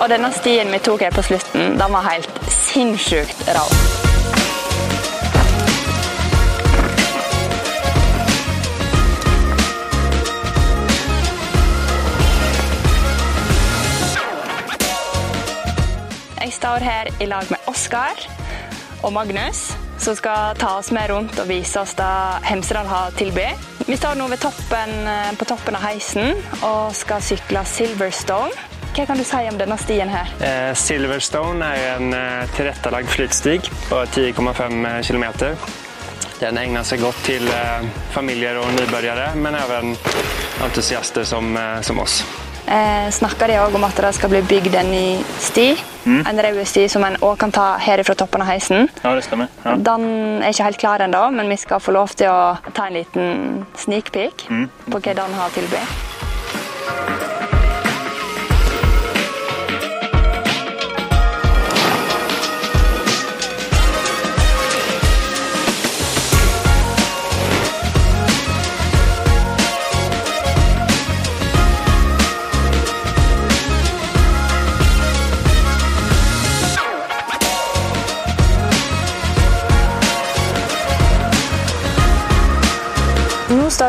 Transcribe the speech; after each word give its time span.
Og 0.00 0.08
denne 0.08 0.30
stien 0.32 0.70
vi 0.72 0.78
tok 0.80 1.02
her 1.04 1.12
på 1.12 1.22
slutten, 1.26 1.74
den 1.76 1.92
var 1.92 2.06
helt 2.06 2.38
sinnssykt 2.48 3.42
rå. 3.52 3.64
Jeg 16.40 16.56
står 16.56 16.86
her 16.88 17.12
i 17.20 17.28
lag 17.28 17.44
med 17.52 17.68
Oskar 17.68 18.24
og 19.04 19.12
Magnus, 19.12 19.76
som 20.00 20.16
skal 20.16 20.56
ta 20.56 20.78
oss 20.78 20.88
med 20.96 21.12
rundt 21.12 21.36
og 21.44 21.48
vise 21.52 21.76
oss 21.76 21.92
det 22.00 22.08
Hemsedal 22.48 22.88
har 22.88 23.12
tilby. 23.20 23.50
Vi 23.84 24.00
står 24.00 24.16
nå 24.16 24.32
toppen, 24.40 24.96
eh, 25.04 25.32
på 25.36 25.44
toppen 25.44 25.76
av 25.76 25.84
heisen 25.90 26.40
og 26.62 26.96
skal 26.96 27.20
sykle 27.20 27.68
Silverstone. 27.68 28.79
Hva 28.90 29.06
kan 29.06 29.18
du 29.18 29.24
si 29.24 29.42
om 29.48 29.58
denne 29.58 29.76
stien 29.78 30.10
her? 30.10 30.32
Eh, 30.42 30.72
Silverstone 30.74 31.74
er 31.76 31.94
en 31.96 32.10
tilrettelagt 32.10 32.50
tilrettelagd 32.56 33.08
flytstig 33.08 33.60
på 33.88 34.02
10,5 34.14 35.02
km. 35.06 35.56
Den 36.40 36.56
egner 36.56 36.84
seg 36.88 37.02
godt 37.04 37.18
til 37.26 37.44
eh, 37.52 37.82
familier 38.14 38.56
og 38.62 38.70
nybegynnere, 38.72 39.34
men 39.36 39.58
også 39.60 39.90
entusiaster 40.64 41.26
som, 41.28 41.52
eh, 41.56 41.82
som 41.84 42.00
oss. 42.00 42.22
Eh, 42.64 43.10
snakker 43.12 43.50
de 43.50 43.58
òg 43.60 43.76
om 43.76 43.84
at 43.84 44.00
det 44.00 44.14
skal 44.16 44.32
bli 44.32 44.40
bygd 44.48 44.76
en 44.80 44.92
ny 44.92 45.06
sti? 45.42 45.68
En 46.06 46.40
rød 46.40 46.62
sti 46.64 46.86
som 46.88 47.04
en 47.04 47.18
òg 47.20 47.36
kan 47.42 47.52
ta 47.52 47.74
her 47.82 48.00
fra 48.08 48.16
toppen 48.16 48.40
av 48.40 48.48
heisen. 48.48 48.88
Ja, 49.04 49.12
det 49.14 49.26
stemmer. 49.26 49.52
Ja. 49.66 49.76
Den 49.76 50.06
er 50.40 50.48
ikke 50.48 50.68
helt 50.70 50.80
klar 50.80 51.04
ennå, 51.04 51.26
men 51.34 51.52
vi 51.52 51.60
skal 51.60 51.82
få 51.84 51.92
lov 51.92 52.16
til 52.16 52.32
å 52.32 52.56
ta 52.72 52.88
en 52.88 52.96
liten 52.96 53.66
sneak 53.76 54.08
peek 54.14 54.48
på 54.48 54.96
hva 54.96 55.18
den 55.20 55.36
har 55.36 55.52
å 55.52 55.58
tilby. 55.58 55.84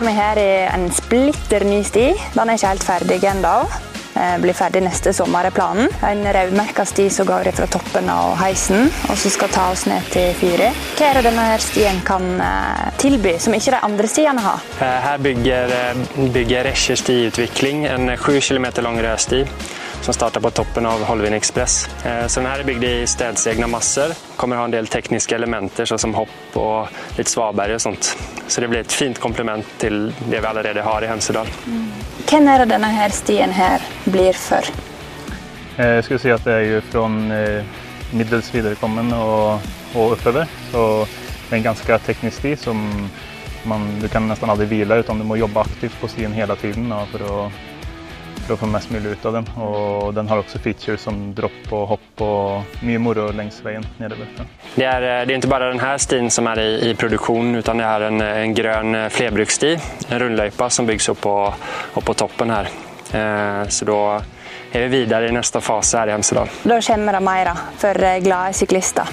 Står 0.00 0.08
vi 0.08 0.16
her 0.16 0.38
i 0.38 0.52
en 0.72 0.86
splitter 0.96 1.64
ny 1.68 1.82
sti. 1.84 2.06
Den 2.32 2.48
er 2.48 2.56
ikke 2.56 2.68
helt 2.70 2.84
ferdig 2.86 3.16
ennå. 3.28 3.50
Eh, 4.16 4.36
Blir 4.40 4.56
ferdig 4.56 4.80
neste 4.82 5.12
sommer 5.12 5.44
er 5.44 5.52
planen. 5.52 5.90
En 6.06 6.22
rødmerka 6.24 6.86
sti 6.88 7.10
som 7.12 7.26
går 7.28 7.50
fra 7.52 7.66
toppen 7.68 8.08
av 8.08 8.32
heisen, 8.40 8.88
og 9.10 9.18
som 9.20 9.34
skal 9.34 9.52
ta 9.52 9.66
oss 9.74 9.84
ned 9.90 10.08
til 10.14 10.32
fyret. 10.40 10.78
Hva 10.96 11.10
er 11.10 11.20
det 11.20 11.26
denne 11.28 11.44
stien 11.60 12.00
kan 12.06 12.24
eh, 12.40 12.86
tilby, 13.02 13.34
som 13.44 13.52
ikke 13.58 13.74
de 13.76 13.82
andre 13.90 14.08
stiene 14.08 14.40
har? 14.46 14.64
Eh, 14.80 14.96
Her 15.04 15.20
bygger, 15.20 15.76
bygger 16.32 16.70
Escher 16.72 16.96
stiutvikling 16.96 17.84
en 17.92 18.14
7 18.16 18.40
km 18.40 18.70
lång 18.80 19.02
rödsti 19.04 19.44
som 20.02 20.14
startar 20.14 20.40
på 20.40 20.50
toppen 20.50 20.86
av 20.86 21.04
Holvin 21.04 21.32
Express. 21.34 21.88
Eh, 22.04 22.26
Så 22.26 22.40
den 22.40 22.50
här 22.50 22.58
är 22.58 22.64
byggd 22.64 22.84
i 22.84 23.06
städsegna 23.06 23.66
massor. 23.66 24.14
Kommer 24.36 24.56
ha 24.56 24.64
en 24.64 24.70
del 24.70 24.86
tekniske 24.86 25.34
elementer 25.34 25.84
såsom 25.84 26.14
hopp 26.14 26.56
og 26.56 26.88
litt 27.16 27.28
svaberg 27.28 27.74
og 27.74 27.80
sånt. 27.80 28.16
Så 28.48 28.60
det 28.60 28.68
blir 28.68 28.80
et 28.80 28.92
fint 28.92 29.18
komplement 29.18 29.66
til 29.78 30.12
det 30.30 30.40
vi 30.40 30.46
allerede 30.46 30.82
har 30.82 31.02
i 31.02 31.06
Hemsedal. 31.06 31.46
Hvem 32.30 32.48
er 32.48 32.58
det 32.58 32.68
denne 32.68 32.88
her 32.88 33.08
stien 33.08 33.52
her 33.52 33.80
blir 34.04 34.32
for? 34.32 34.64
Jeg 35.76 36.04
skulle 36.04 36.20
si 36.20 36.30
at 36.30 36.44
det 36.44 36.54
er 36.54 36.66
jo 36.66 36.80
fra 36.90 37.06
eh, 37.36 37.64
middels 38.12 38.54
viderekommen 38.54 39.12
og, 39.12 39.60
og 39.94 40.12
oppover. 40.16 40.48
Så 40.72 41.06
det 41.48 41.52
er 41.52 41.56
en 41.56 41.68
ganske 41.72 41.98
teknisk 42.06 42.38
sti 42.38 42.56
som 42.56 43.10
man, 43.64 44.00
du 44.00 44.08
kan 44.08 44.28
nesten 44.28 44.50
aldri 44.50 44.66
vila 44.66 44.96
utan 44.96 45.18
du 45.18 45.24
må 45.24 45.36
jobbe 45.36 45.60
aktivt 45.60 46.00
på 46.00 46.08
stien 46.08 46.32
hele 46.32 46.56
tiden 46.56 46.88
da, 46.88 47.06
for 47.12 47.46
att, 47.46 47.52
för 48.50 48.54
å 48.56 48.60
få 48.60 48.66
mest 48.66 48.90
mulig 48.90 49.10
ut 49.10 49.26
av 49.26 49.32
dem. 49.32 49.44
Og 49.62 50.14
den 50.14 50.28
har 50.28 50.40
også 50.42 50.58
features 50.58 51.04
som 51.06 51.18
dropp 51.34 51.70
og 51.72 51.84
hopp 51.92 52.22
og 52.26 52.82
mye 52.86 52.98
moro 53.02 53.28
langs 53.36 53.60
veien 53.62 53.84
nedover. 54.00 54.26
Det 54.74 54.86
er, 54.86 55.02
eh, 55.02 55.26
det 55.26 55.34
er 55.34 55.38
ikke 55.38 55.52
bare 55.52 55.70
denne 55.70 55.92
stien 56.02 56.30
som 56.30 56.46
er 56.50 56.58
i, 56.64 56.68
i 56.90 56.94
produksjon, 56.98 57.54
utan 57.60 57.78
det 57.78 57.86
er 57.86 58.06
en, 58.08 58.20
en 58.26 58.54
grön 58.54 58.94
eh, 58.98 59.08
flerbrukssti, 59.14 59.72
en 60.10 60.18
rundløype 60.24 60.70
som 60.70 60.86
byggs 60.88 61.08
opp 61.14 61.20
på, 61.22 61.36
opp 61.94 62.04
på 62.10 62.14
toppen 62.24 62.50
her. 62.50 62.70
Eh, 63.12 63.68
Så 63.70 63.86
da 63.86 64.00
er 64.72 64.86
vi 64.88 65.00
videre 65.02 65.28
i 65.28 65.34
neste 65.34 65.60
fase 65.62 65.98
her 65.98 66.10
i 66.10 66.16
Hemsedal. 66.16 66.50
Da 66.64 66.80
kommer 66.80 67.12
det 67.18 67.22
mer 67.26 67.52
for 67.78 68.02
eh, 68.02 68.18
glade 68.24 68.54
syklister. 68.58 69.06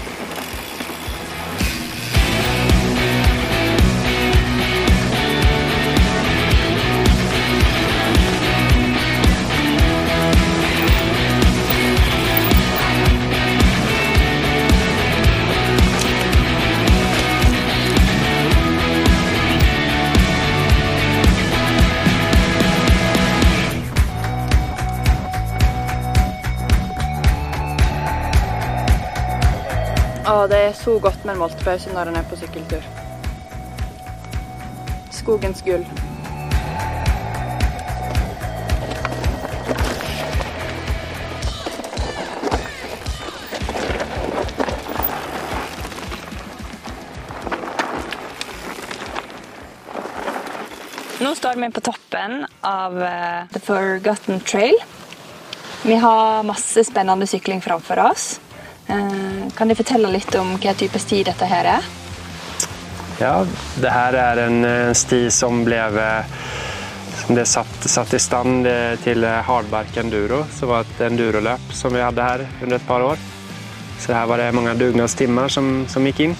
Og 30.27 30.49
det 30.51 30.57
er 30.59 30.73
så 30.75 30.97
godt 30.99 31.21
med 31.23 31.37
en 31.37 31.39
moltepause 31.39 31.91
når 31.95 32.09
en 32.11 32.17
er 32.19 32.25
på 32.27 32.35
sykkeltur. 32.35 32.83
Skogens 35.15 35.61
gull. 35.63 35.85
Nå 51.23 51.31
står 51.35 51.55
vi 51.55 51.69
på 51.71 51.85
toppen 51.87 52.43
av 52.67 52.99
eh, 52.99 53.47
The 53.55 53.63
Forgotten 53.63 54.43
Trail. 54.43 54.75
Vi 55.87 55.95
har 56.03 56.43
masse 56.43 56.83
spennende 56.83 57.29
sykling 57.31 57.63
framfor 57.63 58.03
oss. 58.09 58.27
Eh, 58.87 59.47
Kan 59.55 59.67
du 59.67 59.75
fortelle 59.75 60.11
litt 60.11 60.35
om 60.35 60.55
hva 60.61 60.73
type 60.77 60.99
sti 60.99 61.23
dette 61.27 61.47
her 61.49 61.67
er? 61.77 61.87
Ja, 63.19 63.33
det 63.81 63.91
her 63.91 64.17
er 64.21 64.41
en 64.45 64.65
eh, 64.65 64.93
sti 64.95 65.27
som 65.33 65.63
blev 65.65 65.97
eh, 65.97 66.37
som 67.17 67.35
det 67.35 67.47
satt, 67.49 67.89
satt 67.89 68.13
i 68.13 68.19
stand 68.21 68.67
til 69.03 69.25
Hardbark 69.25 69.97
Enduro, 69.99 70.43
som 70.53 70.69
var 70.69 70.85
et 70.85 71.01
enduroløp 71.09 71.73
som 71.75 71.91
vi 71.91 72.03
hadde 72.03 72.23
her 72.23 72.45
under 72.61 72.77
et 72.77 72.87
par 72.87 73.03
år. 73.03 73.19
Så 73.99 74.13
her 74.13 74.29
var 74.29 74.39
det 74.39 74.53
mange 74.55 74.77
dugnadstimer 74.79 75.51
som, 75.51 75.81
som 75.89 76.05
gikk 76.07 76.21
inn. 76.27 76.37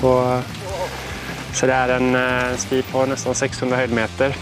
Og, 0.00 0.56
så 1.54 1.68
det 1.68 1.76
er 1.76 1.94
en 2.00 2.18
sti 2.58 2.80
på 2.90 3.04
nesten 3.06 3.36
600 3.38 3.84
høydemeter 3.84 4.34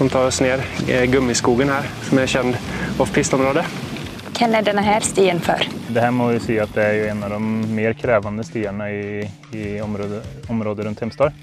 som 0.00 0.08
tar 0.08 0.26
oss 0.26 0.40
eh, 0.40 1.04
Gummiskogen 1.12 1.68
her, 1.68 1.84
som 2.08 2.18
er 2.18 2.30
kjent 2.30 3.00
off-pistområde. 3.02 3.64
Hvem 4.40 4.54
er 4.56 4.64
denne 4.64 4.80
her 4.80 5.04
stien 5.04 5.36
for? 5.44 5.60
Det 5.92 6.00
her 6.00 6.12
må 6.16 6.30
vi 6.30 6.38
si 6.40 6.54
at 6.62 6.70
det 6.72 6.84
er 6.86 7.10
en 7.10 7.18
av 7.26 7.34
de 7.34 7.40
mer 7.76 7.92
krevende 7.92 8.40
stiene 8.48 8.86
i, 8.88 9.26
i 9.52 9.64
området, 9.84 10.22
området 10.48 10.86
rundt 10.86 11.02
Hemsedal. 11.04 11.34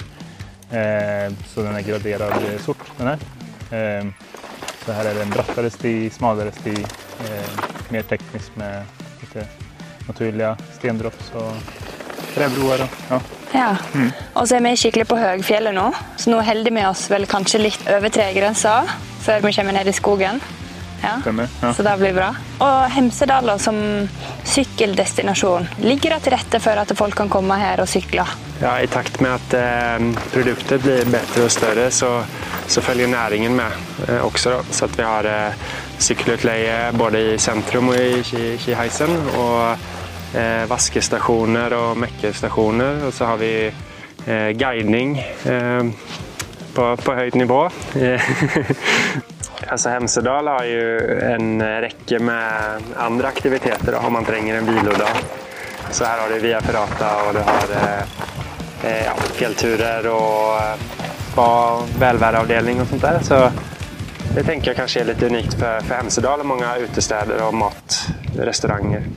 Eh, 0.73 1.27
så 1.51 1.61
den 1.61 1.77
er 1.77 1.85
graderad 1.85 2.33
eh, 2.41 2.57
sort 2.65 2.81
den 2.97 3.11
här. 3.11 3.27
Eh, 3.69 4.09
så 4.81 4.97
her 4.97 5.11
er 5.11 5.13
det 5.13 5.27
en 5.27 5.35
brattere 5.35 5.69
sti, 5.69 5.93
smalere 6.09 6.55
sti, 6.57 6.73
eh, 6.73 7.63
mer 7.93 8.09
teknisk 8.09 8.57
med 8.57 9.05
litt 9.21 9.37
naturlige 10.09 10.55
stendropps 10.79 11.31
og 11.37 11.53
trebroer. 12.33 12.81
Och, 12.81 12.99
ja. 13.13 13.21
Ja. 13.53 13.71
Og 14.33 14.47
så 14.47 14.57
er 14.57 14.65
vi 14.65 14.73
skikkelig 14.73 15.05
på 15.05 15.21
høgfjellet 15.21 15.77
nå, 15.77 15.91
så 16.17 16.33
nå 16.33 16.41
holder 16.49 16.73
vi 16.73 16.89
oss 16.89 17.11
vel 17.13 17.29
kanskje 17.29 17.67
litt 17.67 17.91
over 17.93 18.09
tregrensa 18.09 18.79
før 19.21 19.45
vi 19.45 19.53
kommer 19.53 19.77
ned 19.77 19.93
i 19.93 19.93
skogen. 19.93 20.41
Ja. 21.03 21.15
Stämmer, 21.21 21.47
ja. 21.61 21.73
Så 21.73 21.83
det 21.85 21.93
blir 21.99 22.13
bra. 22.13 22.31
Og 22.65 22.91
Hemsedal 22.91 23.51
som 23.59 23.77
sykkeldestinasjon, 24.43 25.67
ligger 25.83 26.15
det 26.15 26.21
til 26.25 26.33
rette 26.33 26.59
for 26.63 26.79
at 26.81 26.91
folk 26.97 27.15
kan 27.19 27.29
komme 27.29 27.57
her 27.61 27.81
og 27.83 27.89
sykle? 27.91 28.25
Ja, 28.61 28.75
I 28.81 28.87
takt 28.89 29.19
med 29.21 29.35
at 29.37 29.53
eh, 29.53 30.07
produktet 30.33 30.81
blir 30.81 31.05
bedre 31.13 31.43
og 31.45 31.51
større, 31.53 31.89
så, 31.93 32.09
så 32.67 32.81
følger 32.81 33.07
næringen 33.11 33.53
med 33.59 34.07
eh, 34.07 34.23
også. 34.25 34.55
Da. 34.57 34.63
Så 34.73 34.85
at 34.89 34.97
vi 34.97 35.05
har 35.05 35.29
eh, 35.29 35.67
sykkelutleie 36.01 36.79
både 36.97 37.21
i 37.33 37.37
sentrum 37.41 37.89
og 37.93 38.01
i 38.01 38.21
Ki- 38.25 38.57
Kiheisen 38.65 39.13
Og 39.37 39.77
eh, 40.33 40.65
vaskestasjoner 40.69 41.73
og 41.77 41.97
mekkestasjoner. 42.01 43.03
Og 43.07 43.13
så 43.13 43.29
har 43.29 43.37
vi 43.41 43.51
eh, 43.67 44.49
guidning 44.57 45.17
eh, 45.45 45.93
på, 46.73 46.89
på 47.05 47.17
høyt 47.21 47.35
nivå. 47.37 47.61
Eh, 49.67 49.71
Altså 49.71 49.89
Hemsedal 49.89 50.47
har 50.47 50.65
jo 50.65 50.97
en 51.33 51.61
rekke 51.61 52.19
med 52.19 52.93
andre 52.97 53.27
aktiviteter 53.27 53.95
om 53.95 54.13
man 54.13 54.25
trenger 54.25 54.57
en 54.57 54.65
hviledag. 54.65 55.17
Så 55.91 56.05
her 56.05 56.19
har 56.19 56.29
du 56.29 56.39
Via 56.39 56.61
Ferrata 56.61 57.09
og 57.27 57.33
du 57.33 57.39
har 57.39 57.73
eh, 58.83 59.05
ja, 59.05 59.15
fjellturer 59.37 60.07
og 60.11 60.59
spa, 61.31 61.49
velværeavdeling 61.99 62.81
og 62.81 62.87
sånt 62.87 63.01
der. 63.01 63.19
Så 63.23 63.51
det 64.35 64.43
tenker 64.45 64.71
jeg 64.71 64.77
kanskje 64.79 65.01
er 65.01 65.11
litt 65.11 65.23
unikt 65.23 65.55
for, 65.59 65.83
for 65.87 65.95
Hemsedal 66.01 66.43
og 66.43 66.51
mange 66.51 66.73
utesteder 66.83 67.43
og 67.45 67.55
matrestauranter. 67.55 69.07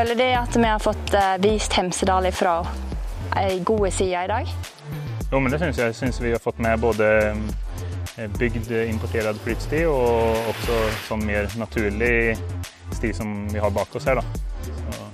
Føler 0.00 0.16
det 0.16 0.30
at 0.32 0.54
vi 0.56 0.64
har 0.64 0.78
fått 0.80 1.10
eh, 1.12 1.34
vist 1.44 1.74
Hemsedal 1.76 2.24
ifra 2.30 2.54
ei 3.36 3.58
god 3.68 3.90
side 3.92 4.22
i 4.24 4.28
dag? 4.30 4.52
Jo, 5.28 5.40
men 5.44 5.52
det 5.52 5.58
syns 5.60 5.76
jeg. 5.76 5.92
Synes 5.98 6.20
vi 6.24 6.30
har 6.32 6.40
fått 6.40 6.56
med 6.64 6.80
både 6.80 7.08
eh, 8.16 8.30
bygd 8.38 8.70
importert 8.86 9.42
flytsti 9.44 9.82
og 9.90 10.48
også 10.54 10.78
sånn 11.04 11.26
mer 11.28 11.50
naturlig 11.60 12.32
sti 12.96 13.12
som 13.18 13.34
vi 13.52 13.60
har 13.60 13.74
bak 13.76 13.92
oss 14.00 14.08
her. 14.08 14.22
da. 14.22 14.24
Så 14.64 15.04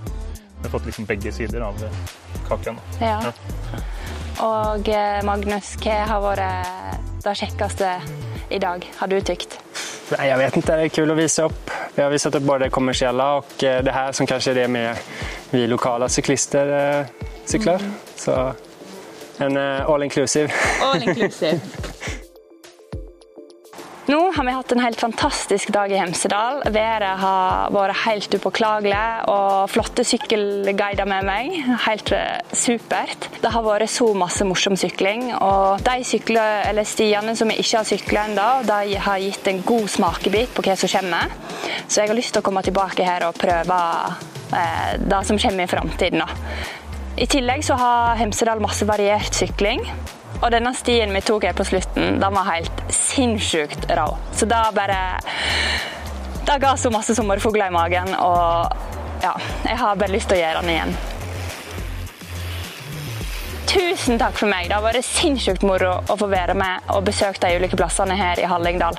vi 0.61 0.69
har 0.69 0.75
fått 0.77 0.87
liksom 0.87 1.11
begge 1.11 1.35
sider 1.35 1.67
av 1.67 1.83
kaken. 2.47 2.79
Ja. 3.03 3.35
Og 4.47 4.87
eh, 4.87 5.19
Magnus, 5.27 5.75
hva 5.83 5.99
har 6.13 6.23
vært 6.29 7.27
det 7.27 7.35
kjekkeste 7.43 7.97
i 8.55 8.63
dag, 8.63 8.87
har 9.03 9.11
du 9.11 9.19
tykt? 9.19 9.59
Nei, 10.15 10.29
jeg 10.31 10.39
vet 10.39 10.57
ikke. 10.57 10.77
det 10.77 10.83
är 10.83 10.89
kul 10.89 11.11
vise 11.17 11.43
visa 11.43 11.51
upp. 11.97 11.99
Vi 11.99 12.03
har 12.03 12.11
visat 12.11 12.35
upp 12.35 12.43
både 12.43 12.65
det 12.65 12.71
kommersiella 12.71 13.35
och 13.35 13.65
eh, 13.65 13.83
det 13.83 13.93
här 13.93 14.13
som 14.13 14.27
kanske 14.27 14.51
är 14.51 14.55
det 14.55 14.69
med 14.69 14.97
vi 15.51 15.67
lokala 15.67 16.09
cyklister 16.09 16.99
eh, 17.01 17.07
cyklar. 17.45 17.79
Mm. 17.79 17.93
Så 18.17 18.53
en 19.39 19.57
eh, 19.57 19.91
all 19.91 20.03
inclusive. 20.03 20.53
All 20.83 21.03
inclusive. 21.03 21.61
Har 24.37 24.45
vi 24.45 24.53
hatt 24.53 24.73
en 24.73 24.81
helt 24.85 25.01
fantastisk 25.01 25.71
dag 25.73 25.93
i 25.93 25.97
Hemsedal. 25.97 26.59
Været 26.69 27.21
har 27.23 27.71
vært 27.73 27.97
helt 28.03 28.35
upåklagelig 28.37 29.05
og 29.33 29.71
flotte 29.73 30.05
sykkelguider 30.05 31.09
med 31.09 31.25
meg. 31.25 31.55
Helt 31.87 32.13
eh, 32.13 32.43
supert. 32.53 33.31
Det 33.41 33.49
har 33.55 33.65
vært 33.65 33.89
så 33.89 34.11
masse 34.13 34.45
morsom 34.45 34.77
sykling. 34.77 35.31
Og 35.39 35.81
de 35.87 36.05
sykler, 36.05 36.69
stiene 36.85 37.33
som 37.39 37.49
vi 37.49 37.57
ikke 37.63 37.79
har 37.79 37.89
sykla 37.89 38.27
ennå, 38.29 38.51
har 39.07 39.23
gitt 39.25 39.49
en 39.49 39.63
god 39.65 39.89
smakebit 39.95 40.53
på 40.53 40.67
hva 40.67 40.77
som 40.77 40.93
kommer. 40.99 41.33
Så 41.89 42.03
jeg 42.03 42.13
har 42.13 42.21
lyst 42.21 42.37
til 42.37 42.45
å 42.45 42.47
komme 42.51 42.65
tilbake 42.67 43.09
her 43.09 43.25
og 43.31 43.41
prøve 43.41 43.81
eh, 44.53 45.01
det 45.01 45.23
som 45.31 45.41
kommer 45.41 45.65
i 45.65 45.73
framtiden. 45.73 46.29
I 47.17 47.31
tillegg 47.39 47.65
så 47.65 47.81
har 47.81 48.21
Hemsedal 48.21 48.61
masse 48.61 48.85
variert 48.85 49.33
sykling. 49.33 49.89
Og 50.43 50.51
denne 50.53 50.73
stien 50.77 51.13
vi 51.15 51.23
tok 51.25 51.47
her 51.49 51.57
på 51.57 51.65
slutten, 51.67 52.19
den 52.21 52.37
var 52.37 52.49
helt 52.51 52.83
sinnssykt 52.93 53.89
rå. 53.97 54.09
Så 54.37 54.49
da 54.49 54.67
bare 54.75 54.99
Det 56.47 56.61
ga 56.63 56.77
så 56.79 56.93
masse 56.95 57.15
sommerfugler 57.15 57.67
i 57.67 57.75
magen, 57.75 58.13
og 58.23 58.71
ja, 59.23 59.33
jeg 59.65 59.79
har 59.81 59.97
bare 59.99 60.13
lyst 60.13 60.29
til 60.31 60.39
å 60.39 60.45
gjøre 60.45 60.61
den 60.63 60.75
igjen. 60.77 60.93
Tusen 63.67 64.21
takk 64.21 64.39
for 64.39 64.49
meg. 64.49 64.69
Det 64.69 64.77
har 64.77 64.85
vært 64.85 65.05
sinnssykt 65.05 65.65
moro 65.67 65.97
å 66.07 66.17
få 66.17 66.29
være 66.31 66.55
med 66.55 66.87
og 66.95 67.03
besøke 67.09 67.43
de 67.43 67.59
ulike 67.59 67.77
plassene 67.77 68.15
her 68.15 68.39
i 68.39 68.47
Hallingdal. 68.47 68.97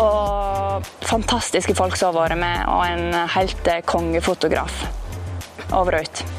Og 0.00 0.90
fantastiske 1.06 1.76
folk 1.78 1.94
som 1.96 2.10
har 2.10 2.26
vært 2.26 2.42
med, 2.42 2.66
og 2.66 2.82
en 2.88 3.30
helt 3.36 3.70
kongefotograf. 3.86 4.82
Over 5.70 6.00
og 6.00 6.10
ut. 6.10 6.35